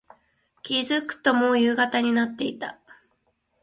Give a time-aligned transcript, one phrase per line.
[0.63, 2.79] 気付くと、もう夕方になっていた。